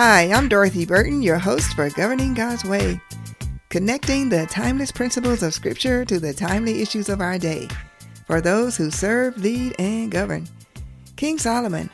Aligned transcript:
Hi, 0.00 0.30
I'm 0.32 0.48
Dorothy 0.48 0.86
Burton, 0.86 1.22
your 1.22 1.38
host 1.38 1.74
for 1.74 1.90
Governing 1.90 2.32
God's 2.32 2.64
Way, 2.64 3.00
connecting 3.68 4.28
the 4.28 4.46
timeless 4.46 4.92
principles 4.92 5.42
of 5.42 5.52
Scripture 5.52 6.04
to 6.04 6.20
the 6.20 6.32
timely 6.32 6.80
issues 6.80 7.08
of 7.08 7.20
our 7.20 7.36
day 7.36 7.66
for 8.24 8.40
those 8.40 8.76
who 8.76 8.92
serve, 8.92 9.36
lead, 9.38 9.74
and 9.76 10.08
govern. 10.08 10.46
King 11.16 11.36
Solomon, 11.36 11.90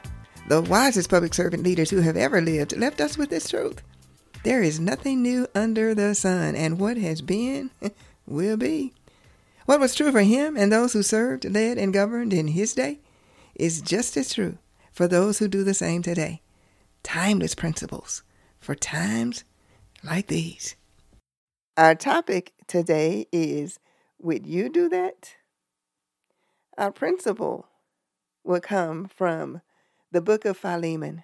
the 0.49 0.61
wisest 0.61 1.09
public 1.09 1.33
servant 1.33 1.63
leaders 1.63 1.89
who 1.89 2.03
have 2.03 2.19
ever 2.19 2.43
lived, 2.43 2.77
left 2.77 3.01
us 3.01 3.17
with 3.17 3.31
this 3.31 3.49
truth. 3.49 3.81
There 4.43 4.63
is 4.63 4.79
nothing 4.79 5.23
new 5.23 5.49
under 5.55 5.95
the 5.95 6.15
sun, 6.15 6.55
and 6.57 6.79
what 6.79 6.99
has 6.99 7.23
been 7.23 7.71
will 8.27 8.59
be. 8.59 8.93
What 9.65 9.81
was 9.81 9.95
true 9.95 10.13
for 10.13 10.21
him 10.21 10.59
and 10.59 10.71
those 10.71 10.93
who 10.93 11.03
served, 11.03 11.47
led, 11.47 11.79
and 11.79 11.91
governed 11.91 12.35
in 12.35 12.49
his 12.49 12.75
day 12.75 12.99
is 13.55 13.81
just 13.81 14.15
as 14.19 14.35
true 14.35 14.59
for 14.93 15.09
those 15.09 15.39
who 15.39 15.49
do 15.49 15.65
the 15.65 15.73
same 15.73 16.03
today. 16.03 16.43
Timeless 17.05 17.55
principles 17.55 18.25
for 18.59 18.75
times 18.75 19.45
like 20.03 20.27
these. 20.27 20.75
Our 21.77 21.95
topic 21.95 22.55
today 22.67 23.27
is 23.31 23.79
Would 24.19 24.47
you 24.47 24.69
do 24.69 24.89
that? 24.89 25.37
Our 26.77 26.91
principle 26.91 27.69
will 28.43 28.61
come 28.61 29.07
from 29.07 29.61
the 30.11 30.21
book 30.21 30.45
of 30.45 30.57
Philemon, 30.57 31.23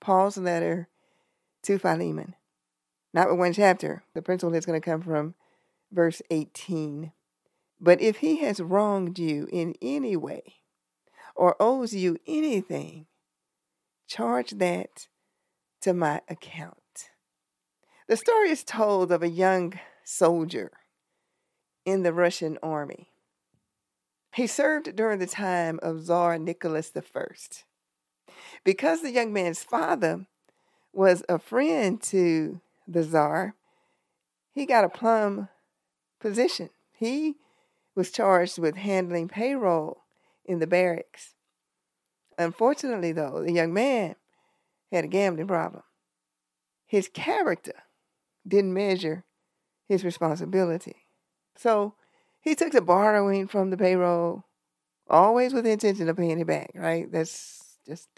Paul's 0.00 0.36
letter 0.36 0.88
to 1.62 1.78
Philemon. 1.78 2.36
Not 3.14 3.28
with 3.28 3.38
one 3.38 3.52
chapter. 3.52 4.04
The 4.14 4.22
principle 4.22 4.54
is 4.54 4.66
going 4.66 4.80
to 4.80 4.84
come 4.84 5.02
from 5.02 5.34
verse 5.90 6.22
18. 6.30 7.10
But 7.80 8.00
if 8.00 8.18
he 8.18 8.38
has 8.42 8.60
wronged 8.60 9.18
you 9.18 9.48
in 9.50 9.74
any 9.82 10.16
way 10.16 10.42
or 11.34 11.56
owes 11.58 11.94
you 11.94 12.18
anything, 12.26 13.06
charge 14.06 14.52
that 14.52 15.08
to 15.82 15.92
my 15.92 16.20
account. 16.28 17.10
The 18.08 18.16
story 18.16 18.50
is 18.50 18.64
told 18.64 19.12
of 19.12 19.22
a 19.22 19.28
young 19.28 19.78
soldier 20.04 20.72
in 21.84 22.02
the 22.02 22.12
Russian 22.12 22.58
army. 22.62 23.10
He 24.34 24.46
served 24.46 24.96
during 24.96 25.18
the 25.18 25.26
time 25.26 25.78
of 25.82 26.04
Tsar 26.04 26.38
Nicholas 26.38 26.92
I. 26.94 27.26
Because 28.64 29.02
the 29.02 29.10
young 29.10 29.32
man's 29.32 29.62
father 29.62 30.26
was 30.92 31.22
a 31.28 31.38
friend 31.38 32.00
to 32.02 32.60
the 32.86 33.04
Tsar, 33.04 33.54
he 34.52 34.66
got 34.66 34.84
a 34.84 34.88
plum 34.88 35.48
position. 36.20 36.70
He 36.92 37.36
was 37.94 38.10
charged 38.10 38.58
with 38.58 38.76
handling 38.76 39.28
payroll 39.28 40.02
in 40.44 40.60
the 40.60 40.66
barracks. 40.66 41.34
Unfortunately, 42.38 43.12
though, 43.12 43.42
the 43.42 43.52
young 43.52 43.74
man 43.74 44.14
had 44.92 45.04
a 45.04 45.08
gambling 45.08 45.48
problem. 45.48 45.82
His 46.86 47.08
character 47.08 47.84
didn't 48.46 48.74
measure 48.74 49.24
his 49.88 50.04
responsibility. 50.04 51.06
So 51.56 51.94
he 52.40 52.54
took 52.54 52.72
to 52.72 52.80
borrowing 52.80 53.48
from 53.48 53.70
the 53.70 53.76
payroll, 53.76 54.44
always 55.08 55.52
with 55.54 55.64
the 55.64 55.70
intention 55.70 56.08
of 56.08 56.16
paying 56.16 56.38
it 56.38 56.46
back, 56.46 56.72
right? 56.74 57.10
That's 57.10 57.78
just 57.86 58.08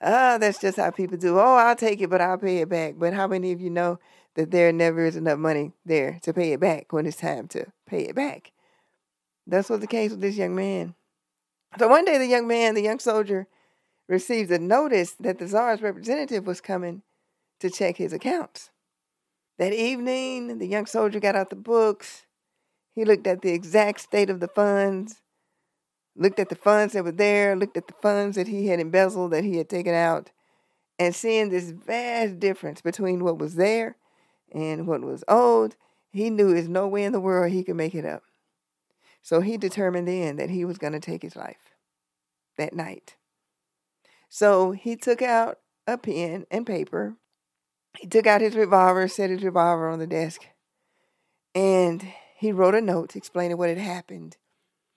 ah, 0.00 0.38
that's 0.38 0.60
just 0.60 0.76
how 0.76 0.90
people 0.90 1.18
do. 1.18 1.38
Oh, 1.38 1.56
I'll 1.56 1.76
take 1.76 2.00
it, 2.00 2.10
but 2.10 2.20
I'll 2.20 2.38
pay 2.38 2.58
it 2.58 2.68
back. 2.68 2.94
But 2.98 3.14
how 3.14 3.26
many 3.26 3.52
of 3.52 3.60
you 3.60 3.70
know 3.70 3.98
that 4.34 4.50
there 4.50 4.72
never 4.72 5.04
is 5.04 5.16
enough 5.16 5.38
money 5.38 5.72
there 5.84 6.20
to 6.22 6.32
pay 6.32 6.52
it 6.52 6.60
back 6.60 6.92
when 6.92 7.06
it's 7.06 7.16
time 7.16 7.48
to 7.48 7.66
pay 7.86 8.02
it 8.02 8.14
back? 8.14 8.52
That's 9.46 9.68
what 9.68 9.80
the 9.80 9.86
case 9.86 10.12
with 10.12 10.20
this 10.20 10.36
young 10.36 10.54
man. 10.54 10.94
So 11.78 11.88
one 11.88 12.04
day, 12.04 12.18
the 12.18 12.26
young 12.26 12.46
man, 12.46 12.74
the 12.74 12.82
young 12.82 12.98
soldier, 12.98 13.46
received 14.10 14.50
a 14.50 14.58
notice 14.58 15.12
that 15.20 15.38
the 15.38 15.46
czar's 15.46 15.80
representative 15.80 16.44
was 16.44 16.60
coming 16.60 17.02
to 17.60 17.70
check 17.70 17.96
his 17.96 18.12
accounts. 18.12 18.70
That 19.56 19.72
evening, 19.72 20.58
the 20.58 20.66
young 20.66 20.86
soldier 20.86 21.20
got 21.20 21.36
out 21.36 21.50
the 21.50 21.56
books. 21.56 22.26
He 22.92 23.04
looked 23.04 23.28
at 23.28 23.40
the 23.40 23.52
exact 23.52 24.00
state 24.00 24.28
of 24.28 24.40
the 24.40 24.48
funds, 24.48 25.20
looked 26.16 26.40
at 26.40 26.48
the 26.48 26.56
funds 26.56 26.92
that 26.94 27.04
were 27.04 27.12
there, 27.12 27.54
looked 27.54 27.76
at 27.76 27.86
the 27.86 27.94
funds 28.02 28.34
that 28.34 28.48
he 28.48 28.66
had 28.66 28.80
embezzled, 28.80 29.30
that 29.30 29.44
he 29.44 29.58
had 29.58 29.68
taken 29.68 29.94
out, 29.94 30.32
and 30.98 31.14
seeing 31.14 31.48
this 31.48 31.70
vast 31.70 32.40
difference 32.40 32.80
between 32.80 33.22
what 33.22 33.38
was 33.38 33.54
there 33.54 33.96
and 34.50 34.88
what 34.88 35.02
was 35.02 35.22
owed, 35.28 35.76
he 36.10 36.30
knew 36.30 36.52
there's 36.52 36.68
no 36.68 36.88
way 36.88 37.04
in 37.04 37.12
the 37.12 37.20
world 37.20 37.52
he 37.52 37.62
could 37.62 37.76
make 37.76 37.94
it 37.94 38.04
up. 38.04 38.24
So 39.22 39.40
he 39.40 39.56
determined 39.56 40.08
then 40.08 40.34
that 40.36 40.50
he 40.50 40.64
was 40.64 40.78
going 40.78 40.94
to 40.94 41.00
take 41.00 41.22
his 41.22 41.36
life 41.36 41.76
that 42.56 42.72
night. 42.72 43.14
So 44.30 44.70
he 44.70 44.94
took 44.94 45.20
out 45.20 45.58
a 45.88 45.98
pen 45.98 46.46
and 46.52 46.64
paper. 46.64 47.16
He 47.98 48.06
took 48.06 48.28
out 48.28 48.40
his 48.40 48.54
revolver, 48.54 49.08
set 49.08 49.28
his 49.28 49.42
revolver 49.42 49.88
on 49.88 49.98
the 49.98 50.06
desk, 50.06 50.46
and 51.52 52.06
he 52.36 52.52
wrote 52.52 52.76
a 52.76 52.80
note 52.80 53.16
explaining 53.16 53.58
what 53.58 53.68
had 53.68 53.78
happened. 53.78 54.36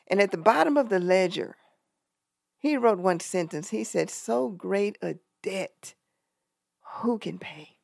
And 0.08 0.22
at 0.22 0.30
the 0.30 0.38
bottom 0.38 0.78
of 0.78 0.90
the 0.90 1.00
ledger, 1.00 1.56
he 2.60 2.78
wrote 2.78 3.00
one 3.00 3.20
sentence. 3.20 3.72
He 3.72 3.84
said, 3.84 4.12
So 4.12 4.50
great 4.50 5.00
a 5.02 5.16
debt, 5.42 5.96
who 7.00 7.18
can 7.18 7.40
pay? 7.40 7.78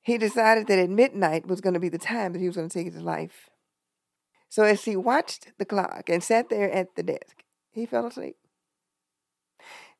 He 0.00 0.16
decided 0.16 0.68
that 0.68 0.78
at 0.78 0.90
midnight 0.90 1.48
was 1.48 1.60
going 1.60 1.74
to 1.74 1.80
be 1.80 1.88
the 1.88 1.98
time 1.98 2.32
that 2.32 2.38
he 2.38 2.46
was 2.46 2.56
going 2.56 2.68
to 2.68 2.72
take 2.72 2.92
his 2.92 3.02
life. 3.02 3.50
So 4.48 4.62
as 4.62 4.84
he 4.84 4.94
watched 4.94 5.52
the 5.58 5.64
clock 5.64 6.08
and 6.08 6.22
sat 6.22 6.50
there 6.50 6.70
at 6.70 6.94
the 6.94 7.02
desk, 7.02 7.42
he 7.72 7.84
fell 7.84 8.06
asleep. 8.06 8.36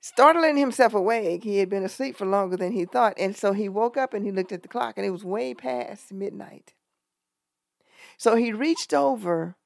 Startling 0.06 0.58
himself 0.58 0.92
awake, 0.92 1.44
he 1.44 1.56
had 1.60 1.70
been 1.70 1.82
asleep 1.82 2.14
for 2.14 2.26
longer 2.26 2.58
than 2.58 2.72
he 2.72 2.84
thought, 2.84 3.14
and 3.16 3.34
so 3.34 3.54
he 3.54 3.70
woke 3.70 3.96
up 3.96 4.12
and 4.12 4.22
he 4.26 4.30
looked 4.30 4.52
at 4.52 4.60
the 4.60 4.68
clock, 4.68 4.98
and 4.98 5.06
it 5.06 5.10
was 5.10 5.24
way 5.24 5.54
past 5.54 6.12
midnight. 6.12 6.74
So 8.18 8.36
he 8.36 8.52
reached 8.52 8.92
over 8.92 9.56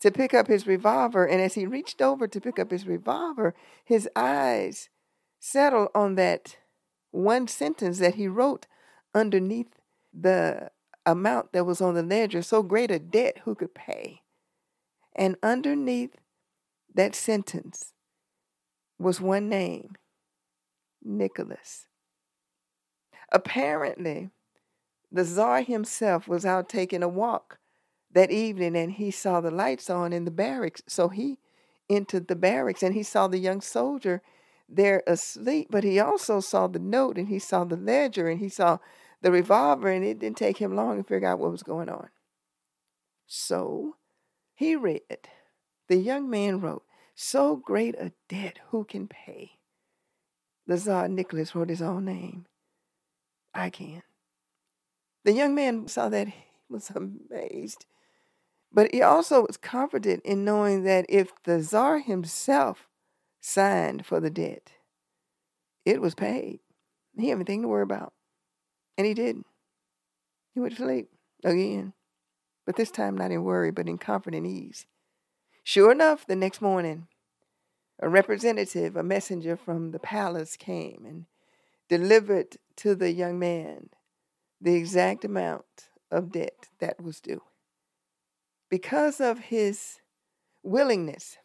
to 0.00 0.10
pick 0.10 0.32
up 0.32 0.46
his 0.46 0.66
revolver, 0.66 1.26
and 1.26 1.42
as 1.42 1.52
he 1.52 1.66
reached 1.66 2.00
over 2.00 2.26
to 2.26 2.40
pick 2.40 2.58
up 2.58 2.70
his 2.70 2.86
revolver, 2.86 3.54
his 3.84 4.08
eyes 4.16 4.88
settled 5.40 5.90
on 5.94 6.14
that 6.14 6.56
one 7.10 7.46
sentence 7.46 7.98
that 7.98 8.14
he 8.14 8.28
wrote 8.28 8.66
underneath 9.14 9.78
the 10.10 10.70
amount 11.04 11.52
that 11.52 11.66
was 11.66 11.82
on 11.82 11.92
the 11.92 12.02
ledger, 12.02 12.40
so 12.40 12.62
great 12.62 12.90
a 12.90 12.98
debt 12.98 13.40
who 13.44 13.54
could 13.54 13.74
pay. 13.74 14.22
And 15.14 15.36
underneath 15.42 16.16
that 16.94 17.14
sentence 17.14 17.92
was 18.98 19.20
one 19.20 19.48
name 19.48 19.96
Nicholas. 21.02 21.86
Apparently, 23.32 24.30
the 25.10 25.24
czar 25.24 25.62
himself 25.62 26.28
was 26.28 26.46
out 26.46 26.68
taking 26.68 27.02
a 27.02 27.08
walk 27.08 27.58
that 28.12 28.30
evening 28.30 28.76
and 28.76 28.92
he 28.92 29.10
saw 29.10 29.40
the 29.40 29.50
lights 29.50 29.90
on 29.90 30.12
in 30.12 30.24
the 30.24 30.30
barracks. 30.30 30.82
So 30.86 31.08
he 31.08 31.38
entered 31.88 32.28
the 32.28 32.36
barracks 32.36 32.82
and 32.82 32.94
he 32.94 33.02
saw 33.02 33.28
the 33.28 33.38
young 33.38 33.60
soldier 33.60 34.22
there 34.68 35.02
asleep, 35.06 35.68
but 35.70 35.84
he 35.84 36.00
also 36.00 36.40
saw 36.40 36.66
the 36.66 36.78
note 36.78 37.18
and 37.18 37.28
he 37.28 37.38
saw 37.38 37.64
the 37.64 37.76
ledger 37.76 38.28
and 38.28 38.40
he 38.40 38.48
saw 38.48 38.78
the 39.22 39.32
revolver, 39.32 39.88
and 39.88 40.04
it 40.04 40.18
didn't 40.18 40.36
take 40.36 40.58
him 40.58 40.76
long 40.76 40.98
to 40.98 41.02
figure 41.02 41.26
out 41.26 41.38
what 41.38 41.50
was 41.50 41.62
going 41.62 41.88
on. 41.88 42.08
So 43.26 43.96
he 44.54 44.76
read, 44.76 45.00
the 45.88 45.96
young 45.96 46.28
man 46.28 46.60
wrote, 46.60 46.84
So 47.18 47.56
great 47.56 47.94
a 47.94 48.12
debt, 48.28 48.58
who 48.68 48.84
can 48.84 49.08
pay? 49.08 49.52
The 50.66 50.76
Tsar 50.76 51.08
Nicholas 51.08 51.54
wrote 51.54 51.70
his 51.70 51.80
own 51.80 52.04
name. 52.04 52.44
I 53.54 53.70
can. 53.70 54.02
The 55.24 55.32
young 55.32 55.54
man 55.54 55.88
saw 55.88 56.10
that 56.10 56.28
he 56.28 56.34
was 56.68 56.90
amazed. 56.90 57.86
But 58.70 58.92
he 58.92 59.00
also 59.00 59.46
was 59.46 59.56
confident 59.56 60.26
in 60.26 60.44
knowing 60.44 60.84
that 60.84 61.06
if 61.08 61.32
the 61.44 61.62
Tsar 61.62 62.00
himself 62.00 62.86
signed 63.40 64.04
for 64.04 64.20
the 64.20 64.28
debt, 64.28 64.72
it 65.86 66.02
was 66.02 66.14
paid. 66.14 66.60
He 67.16 67.30
had 67.30 67.36
anything 67.36 67.62
to 67.62 67.68
worry 67.68 67.82
about. 67.82 68.12
And 68.98 69.06
he 69.06 69.14
did. 69.14 69.38
He 70.52 70.60
went 70.60 70.76
to 70.76 70.82
sleep 70.82 71.08
again, 71.42 71.94
but 72.66 72.76
this 72.76 72.90
time 72.90 73.16
not 73.16 73.30
in 73.30 73.42
worry, 73.42 73.70
but 73.70 73.88
in 73.88 73.96
comfort 73.96 74.34
and 74.34 74.46
ease. 74.46 74.86
Sure 75.68 75.90
enough, 75.90 76.24
the 76.24 76.36
next 76.36 76.62
morning, 76.62 77.08
a 77.98 78.08
representative, 78.08 78.94
a 78.94 79.02
messenger 79.02 79.56
from 79.56 79.90
the 79.90 79.98
palace 79.98 80.56
came 80.56 81.04
and 81.04 81.26
delivered 81.88 82.56
to 82.76 82.94
the 82.94 83.10
young 83.10 83.36
man 83.36 83.88
the 84.60 84.76
exact 84.76 85.24
amount 85.24 85.88
of 86.08 86.30
debt 86.30 86.68
that 86.78 87.02
was 87.02 87.20
due. 87.20 87.42
Because 88.70 89.20
of 89.20 89.40
his 89.40 89.96
willingness 90.62 91.36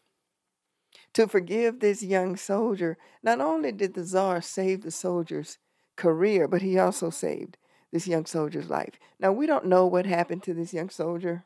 to 1.14 1.26
forgive 1.26 1.80
this 1.80 2.04
young 2.04 2.36
soldier, 2.36 2.98
not 3.24 3.40
only 3.40 3.72
did 3.72 3.94
the 3.94 4.04
czar 4.04 4.40
save 4.40 4.82
the 4.82 4.92
soldier's 4.92 5.58
career, 5.96 6.46
but 6.46 6.62
he 6.62 6.78
also 6.78 7.10
saved 7.10 7.56
this 7.90 8.06
young 8.06 8.24
soldier's 8.24 8.70
life. 8.70 9.00
Now, 9.18 9.32
we 9.32 9.48
don't 9.48 9.66
know 9.66 9.84
what 9.84 10.06
happened 10.06 10.44
to 10.44 10.54
this 10.54 10.72
young 10.72 10.90
soldier. 10.90 11.44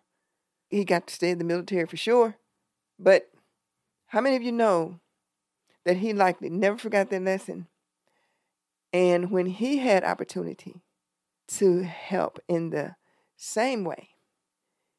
He 0.69 0.85
got 0.85 1.07
to 1.07 1.15
stay 1.15 1.31
in 1.31 1.39
the 1.39 1.45
military 1.45 1.87
for 1.87 1.97
sure. 1.97 2.37
But 2.99 3.31
how 4.07 4.21
many 4.21 4.37
of 4.37 4.43
you 4.43 4.53
know 4.53 5.01
that 5.85 5.99
he 5.99 6.13
likely 6.13 6.51
never 6.51 6.79
forgot 6.79 7.11
that 7.11 7.23
lesson 7.23 7.69
And 8.93 9.31
when 9.31 9.47
he 9.47 9.79
had 9.79 10.05
opportunity 10.05 10.83
to 11.49 11.83
help 11.83 12.39
in 12.49 12.71
the 12.71 12.97
same 13.37 13.85
way, 13.85 14.11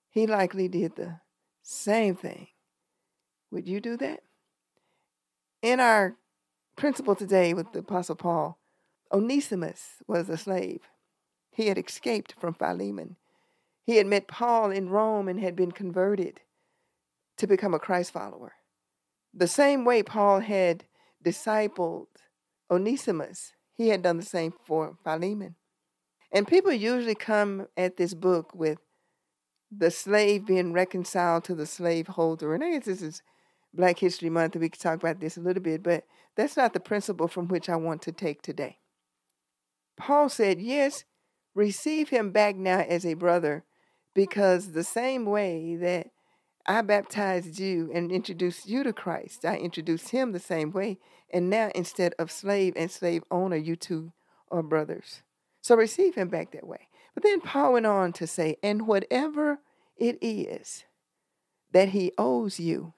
he 0.09 0.27
likely 0.27 0.67
did 0.67 0.95
the 0.95 1.21
same 1.63 2.15
thing. 2.15 2.49
Would 3.51 3.67
you 3.67 3.81
do 3.81 3.97
that? 3.97 4.21
In 5.61 5.79
our 5.79 6.15
principle 6.75 7.15
today 7.15 7.53
with 7.53 7.71
the 7.73 7.79
Apostle 7.79 8.15
Paul, 8.15 8.59
Onesimus 9.11 10.03
was 10.07 10.29
a 10.29 10.37
slave. 10.37 10.81
He 11.51 11.67
had 11.67 11.77
escaped 11.77 12.35
from 12.39 12.53
Philemon. 12.53 13.15
He 13.83 13.97
had 13.97 14.07
met 14.07 14.27
Paul 14.27 14.71
in 14.71 14.89
Rome 14.89 15.27
and 15.27 15.39
had 15.39 15.55
been 15.55 15.71
converted 15.71 16.41
to 17.37 17.47
become 17.47 17.73
a 17.73 17.79
Christ 17.79 18.11
follower. 18.11 18.53
The 19.33 19.47
same 19.47 19.85
way 19.85 20.03
Paul 20.03 20.39
had 20.39 20.85
discipled 21.23 22.07
Onesimus, 22.69 23.53
he 23.73 23.89
had 23.89 24.01
done 24.01 24.17
the 24.17 24.25
same 24.25 24.53
for 24.65 24.97
Philemon. 25.03 25.55
And 26.31 26.47
people 26.47 26.71
usually 26.71 27.15
come 27.15 27.67
at 27.77 27.97
this 27.97 28.13
book 28.13 28.53
with 28.53 28.79
the 29.71 29.91
slave 29.91 30.45
being 30.45 30.73
reconciled 30.73 31.43
to 31.45 31.55
the 31.55 31.65
slaveholder. 31.65 32.53
And 32.53 32.63
I 32.63 32.71
guess 32.71 32.85
this 32.85 33.01
is 33.01 33.21
Black 33.73 33.99
History 33.99 34.29
Month, 34.29 34.55
and 34.55 34.61
we 34.61 34.69
could 34.69 34.81
talk 34.81 34.95
about 34.95 35.19
this 35.19 35.37
a 35.37 35.41
little 35.41 35.61
bit, 35.61 35.83
but 35.83 36.05
that's 36.35 36.57
not 36.57 36.73
the 36.73 36.79
principle 36.79 37.27
from 37.27 37.47
which 37.47 37.69
I 37.69 37.75
want 37.75 38.01
to 38.03 38.11
take 38.11 38.41
today. 38.41 38.79
Paul 39.97 40.29
said, 40.29 40.61
Yes, 40.61 41.03
receive 41.53 42.09
him 42.09 42.31
back 42.31 42.55
now 42.55 42.79
as 42.79 43.05
a 43.05 43.13
brother, 43.13 43.65
because 44.13 44.71
the 44.71 44.83
same 44.83 45.25
way 45.25 45.75
that 45.75 46.07
I 46.67 46.81
baptized 46.81 47.59
you 47.59 47.89
and 47.93 48.11
introduced 48.11 48.67
you 48.67 48.83
to 48.83 48.93
Christ, 48.93 49.45
I 49.45 49.55
introduced 49.57 50.09
him 50.09 50.31
the 50.31 50.39
same 50.39 50.71
way. 50.71 50.99
And 51.31 51.49
now, 51.49 51.71
instead 51.75 52.13
of 52.17 52.31
slave 52.31 52.73
and 52.75 52.89
slave 52.89 53.23
owner, 53.29 53.57
you 53.57 53.75
two 53.75 54.13
are 54.49 54.63
brothers. 54.63 55.23
So 55.61 55.75
receive 55.75 56.15
him 56.15 56.29
back 56.29 56.51
that 56.51 56.65
way. 56.65 56.87
But 57.13 57.23
then 57.23 57.41
Paul 57.41 57.73
went 57.73 57.85
on 57.85 58.13
to 58.13 58.27
say, 58.27 58.57
and 58.63 58.87
whatever 58.87 59.59
it 59.97 60.17
is 60.21 60.85
that 61.73 61.89
he 61.89 62.11
owes 62.17 62.59
you, 62.59 62.93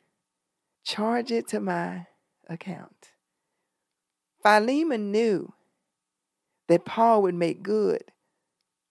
charge 0.83 1.31
it 1.31 1.47
to 1.47 1.59
my 1.59 2.07
account. 2.47 3.09
Philemon 4.43 5.11
knew 5.11 5.53
that 6.67 6.85
Paul 6.85 7.21
would 7.23 7.35
make 7.35 7.63
good 7.63 8.03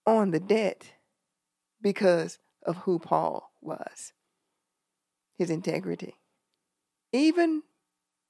on 0.07 0.31
the 0.31 0.41
debt 0.41 0.93
because 1.81 2.39
of 2.65 2.77
who 2.79 2.99
Paul 2.99 3.53
was, 3.61 4.13
his 5.39 5.49
integrity. 5.51 6.17
Even 7.13 7.63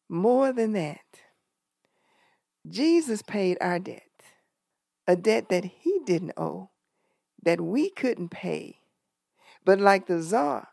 more 0.08 0.52
than 0.52 0.74
that, 0.74 1.00
Jesus 2.68 3.22
paid 3.22 3.56
our 3.60 3.78
debt, 3.78 4.02
a 5.06 5.16
debt 5.16 5.48
that 5.48 5.64
he 5.64 6.00
didn't 6.04 6.34
owe 6.36 6.70
that 7.42 7.60
we 7.60 7.90
couldn't 7.90 8.28
pay. 8.28 8.80
But 9.64 9.80
like 9.80 10.06
the 10.06 10.22
czar 10.22 10.68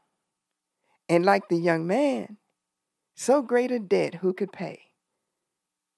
and 1.08 1.26
like 1.26 1.48
the 1.50 1.58
young 1.58 1.88
man, 1.88 2.38
so 3.16 3.42
great 3.42 3.72
a 3.72 3.80
debt 3.80 4.16
who 4.16 4.34
could 4.34 4.52
pay? 4.52 4.80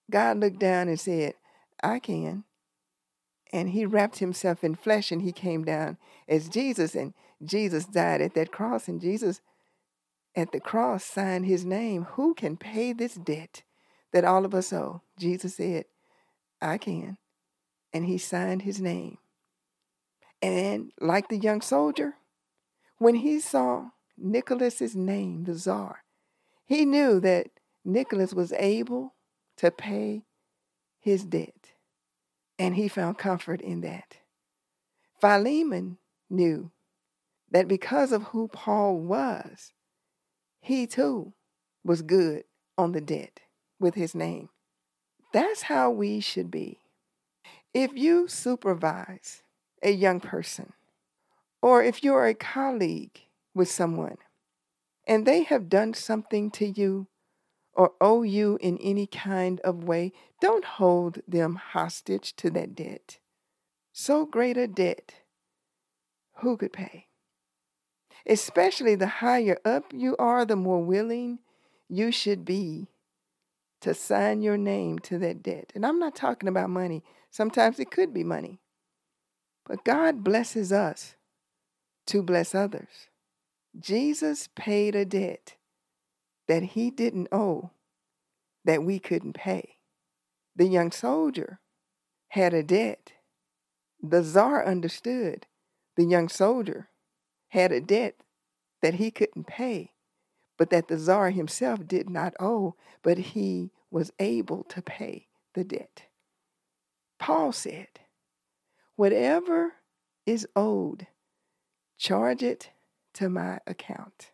God 0.10 0.40
looked 0.40 0.60
down 0.60 0.88
and 0.88 1.00
said, 1.00 1.34
I 1.84 2.00
can. 2.00 2.44
And 3.52 3.70
he 3.70 3.86
wrapped 3.86 4.20
himself 4.20 4.64
in 4.64 4.76
flesh 4.76 5.12
and 5.12 5.22
he 5.22 5.32
came 5.32 5.64
down 5.64 5.98
as 6.28 6.50
Jesus. 6.50 6.96
And 6.96 7.14
Jesus 7.44 7.86
died 7.86 8.22
at 8.22 8.34
that 8.36 8.52
cross. 8.52 8.88
And 8.88 9.02
Jesus 9.02 9.42
at 10.38 10.52
the 10.52 10.60
cross 10.60 11.04
signed 11.04 11.48
his 11.48 11.66
name. 11.66 12.04
Who 12.12 12.36
can 12.36 12.56
pay 12.56 12.94
this 12.94 13.16
debt 13.16 13.64
that 14.14 14.24
all 14.24 14.46
of 14.46 14.54
us 14.54 14.72
owe? 14.72 15.02
Jesus 15.18 15.56
said, 15.56 15.86
I 16.62 16.78
can. 16.78 17.18
And 17.92 18.06
he 18.06 18.20
signed 18.20 18.62
his 18.62 18.80
name. 18.80 19.18
And 20.42 20.92
like 21.02 21.30
the 21.30 21.38
young 21.38 21.62
soldier, 21.62 22.14
when 23.00 23.16
he 23.16 23.40
saw 23.40 23.90
Nicholas's 24.16 24.96
name, 24.96 25.46
the 25.46 25.56
czar, 25.56 26.04
he 26.66 26.86
knew 26.86 27.20
that 27.22 27.48
Nicholas 27.84 28.34
was 28.34 28.54
able 28.54 29.16
to 29.58 29.72
pay 29.72 30.24
his 31.00 31.24
debt, 31.24 31.74
and 32.60 32.76
he 32.76 32.88
found 32.88 33.18
comfort 33.18 33.62
in 33.62 33.82
that. 33.82 34.18
Philemon 35.20 35.98
knew 36.30 36.72
that 37.50 37.68
because 37.68 38.12
of 38.12 38.24
who 38.24 38.50
Paul 38.50 39.00
was, 39.00 39.72
he 40.68 40.86
too 40.86 41.34
was 41.84 42.02
good 42.02 42.44
on 42.78 42.92
the 42.92 43.00
debt 43.00 43.40
with 43.80 43.96
his 43.96 44.14
name. 44.14 44.50
That's 45.32 45.64
how 45.64 45.90
we 45.90 46.20
should 46.20 46.52
be. 46.52 46.80
If 47.74 47.92
you 47.96 48.28
supervise 48.28 49.44
a 49.82 49.92
young 49.92 50.20
person, 50.20 50.74
or 51.62 51.82
if 51.82 52.04
you're 52.04 52.28
a 52.28 52.34
colleague 52.34 53.22
with 53.54 53.72
someone 53.72 54.18
and 55.08 55.26
they 55.26 55.44
have 55.44 55.70
done 55.70 55.94
something 55.94 56.52
to 56.52 56.66
you 56.66 57.08
or 57.74 57.94
owe 58.02 58.24
you 58.24 58.58
in 58.60 58.78
any 58.80 59.08
kind 59.08 59.62
of 59.62 59.86
way, 59.86 60.12
don't 60.42 60.66
hold 60.66 61.22
them 61.26 61.56
hostage 61.56 62.36
to 62.36 62.50
that 62.50 62.76
debt. 62.76 63.20
So 63.94 64.26
great 64.26 64.58
a 64.58 64.68
debt, 64.68 65.14
who 66.42 66.58
could 66.58 66.74
pay? 66.74 67.08
Especially 68.26 68.96
the 68.96 69.08
higher 69.08 69.58
up 69.64 69.94
you 69.94 70.16
are, 70.18 70.46
the 70.46 70.56
more 70.56 70.84
willing 70.84 71.40
you 71.90 72.12
should 72.12 72.44
be 72.44 72.88
to 73.82 73.94
sign 73.94 74.42
your 74.42 74.58
name 74.58 75.00
to 75.00 75.18
that 75.20 75.44
debt. 75.44 75.72
And 75.76 75.86
I'm 75.86 76.00
not 76.00 76.16
talking 76.16 76.50
about 76.50 76.70
money. 76.70 77.04
Sometimes 77.30 77.80
it 77.80 77.92
could 77.92 78.14
be 78.14 78.24
money. 78.24 78.60
But 79.66 79.84
God 79.84 80.24
blesses 80.24 80.72
us 80.72 81.16
to 82.08 82.24
bless 82.24 82.56
others. 82.56 83.10
Jesus 83.78 84.50
paid 84.56 84.96
a 84.96 85.06
debt 85.06 85.56
that 86.48 86.64
he 86.64 86.90
didn't 86.90 87.28
owe, 87.32 87.72
that 88.66 88.84
we 88.84 88.98
couldn't 89.00 89.34
pay. 89.34 89.78
The 90.56 90.66
young 90.66 90.92
soldier 90.92 91.60
had 92.30 92.54
a 92.54 92.64
debt. 92.64 93.14
The 94.02 94.24
czar 94.24 94.66
understood 94.66 95.46
the 95.96 96.06
young 96.06 96.30
soldier 96.30 96.90
had 97.58 97.72
a 97.72 97.82
debt 97.82 98.16
that 98.82 98.96
he 98.96 99.10
couldn't 99.10 99.48
pay, 99.48 99.92
but 100.58 100.70
that 100.70 100.88
the 100.88 100.98
czar 100.98 101.32
himself 101.32 101.88
did 101.88 102.10
not 102.10 102.34
owe, 102.40 102.76
but 103.02 103.18
he 103.18 103.72
was 103.90 104.12
able 104.20 104.64
to 104.66 104.82
pay 104.82 105.28
the 105.56 105.64
debt. 105.64 106.04
Paul 107.20 107.52
said, 107.52 107.88
Whatever 108.96 109.74
is 110.26 110.48
owed, 110.56 111.08
charge 111.98 112.44
it 112.44 112.70
to 113.16 113.28
my 113.28 113.60
account. 113.66 114.32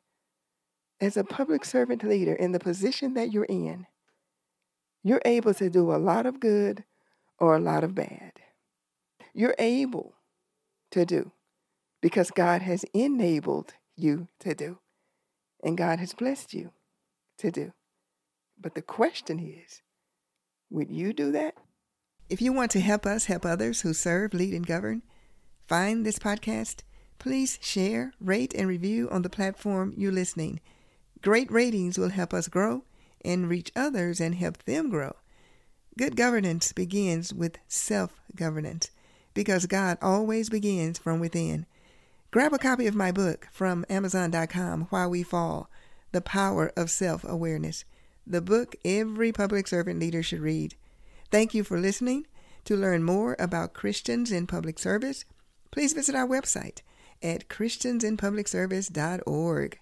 As 1.00 1.16
a 1.16 1.24
public 1.24 1.64
servant 1.64 2.04
leader 2.04 2.34
in 2.34 2.52
the 2.52 2.60
position 2.60 3.14
that 3.14 3.32
you're 3.32 3.46
in, 3.46 3.88
you're 5.02 5.22
able 5.24 5.54
to 5.54 5.70
do 5.70 5.94
a 5.94 5.98
lot 5.98 6.26
of 6.26 6.40
good 6.40 6.84
or 7.40 7.56
a 7.56 7.60
lot 7.60 7.84
of 7.84 7.96
bad. 7.96 8.34
You're 9.34 9.56
able 9.58 10.16
to 10.92 11.06
do 11.06 11.32
because 12.04 12.32
God 12.32 12.62
has 12.62 12.84
enabled 12.94 13.76
you 13.96 14.28
to 14.42 14.54
do, 14.54 14.80
and 15.64 15.78
God 15.78 16.00
has 16.00 16.14
blessed 16.14 16.54
you 16.54 16.72
to 17.38 17.50
do. 17.50 17.72
But 18.60 18.76
the 18.76 18.82
question 18.82 19.40
is 19.40 19.82
would 20.70 20.92
you 20.92 21.14
do 21.14 21.32
that? 21.32 21.56
If 22.30 22.42
you 22.42 22.52
want 22.52 22.72
to 22.72 22.82
help 22.82 23.06
us 23.06 23.26
help 23.26 23.46
others 23.46 23.82
who 23.82 23.94
serve, 23.94 24.34
lead, 24.34 24.54
and 24.54 24.68
govern, 24.68 25.02
find 25.66 26.06
this 26.06 26.20
podcast, 26.20 26.82
please 27.20 27.58
share, 27.62 28.12
rate, 28.20 28.54
and 28.54 28.68
review 28.68 29.08
on 29.10 29.22
the 29.22 29.30
platform 29.30 29.94
you're 29.96 30.12
listening. 30.12 30.60
Great 31.22 31.50
ratings 31.50 31.98
will 31.98 32.10
help 32.10 32.34
us 32.34 32.50
grow 32.50 32.84
and 33.24 33.48
reach 33.48 33.72
others 33.78 34.20
and 34.20 34.36
help 34.36 34.62
them 34.64 34.90
grow. 34.90 35.14
Good 35.98 36.18
governance 36.18 36.74
begins 36.74 37.34
with 37.34 37.60
self 37.70 38.20
governance 38.36 38.92
because 39.34 39.68
God 39.68 39.98
always 40.02 40.50
begins 40.50 41.00
from 41.00 41.22
within. 41.22 41.66
Grab 42.34 42.52
a 42.52 42.58
copy 42.58 42.88
of 42.88 42.96
my 42.96 43.12
book 43.12 43.48
from 43.52 43.86
Amazon.com, 43.92 44.88
Why 44.90 45.06
We 45.06 45.22
Fall 45.22 45.70
The 46.14 46.22
Power 46.22 46.72
of 46.76 46.90
Self 46.90 47.24
Awareness, 47.24 47.86
the 48.26 48.42
book 48.42 48.76
every 48.84 49.32
public 49.32 49.68
servant 49.68 50.00
leader 50.00 50.24
should 50.24 50.40
read. 50.40 50.74
Thank 51.30 51.54
you 51.54 51.64
for 51.64 51.80
listening. 51.80 52.26
To 52.66 52.76
learn 52.76 53.04
more 53.04 53.36
about 53.38 53.76
Christians 53.76 54.32
in 54.32 54.48
public 54.48 54.80
service, 54.80 55.26
please 55.70 55.94
visit 55.94 56.16
our 56.16 56.28
website 56.28 56.80
at 57.22 57.50
christiansinpublicservice.org. 57.50 59.80